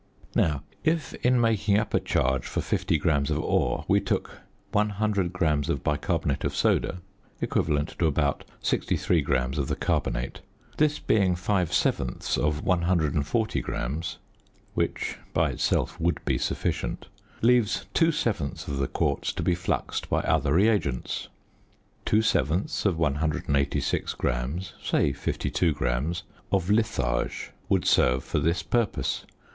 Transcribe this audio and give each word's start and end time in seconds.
Now, 0.33 0.63
if 0.83 1.13
in 1.23 1.39
making 1.39 1.77
up 1.77 1.93
a 1.93 1.99
charge 1.99 2.47
for 2.47 2.59
50 2.59 2.97
grams 2.97 3.29
of 3.29 3.37
ore, 3.39 3.85
we 3.87 3.99
took 4.01 4.41
100 4.71 5.31
grams 5.31 5.69
of 5.69 5.83
bicarbonate 5.83 6.43
of 6.43 6.55
soda 6.55 7.03
(equivalent 7.39 7.89
to 7.99 8.07
about 8.07 8.43
63 8.63 9.21
grams 9.21 9.59
of 9.59 9.67
the 9.67 9.75
carbonate), 9.75 10.41
this 10.77 10.97
being 10.97 11.35
five 11.35 11.71
sevenths 11.71 12.35
of 12.35 12.63
140 12.65 13.61
grams 13.61 14.17
(which 14.73 15.19
by 15.35 15.51
itself 15.51 15.99
would 15.99 16.19
be 16.25 16.39
sufficient), 16.39 17.05
leaves 17.43 17.85
two 17.93 18.11
sevenths 18.11 18.67
of 18.67 18.77
the 18.77 18.87
quartz 18.87 19.31
to 19.33 19.43
be 19.43 19.53
fluxed 19.53 20.09
by 20.09 20.21
other 20.21 20.53
reagents: 20.53 21.27
two 22.05 22.23
sevenths 22.23 22.87
of 22.87 22.97
186 22.97 24.13
grams 24.15 24.73
(say 24.83 25.13
52 25.13 25.73
grams) 25.73 26.23
of 26.51 26.71
litharge 26.71 27.51
would 27.69 27.85
serve 27.85 28.23
for 28.23 28.39
this 28.39 28.63
purpose. 28.63 29.27